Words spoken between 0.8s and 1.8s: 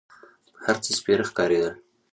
څه سپېره ښکارېدل.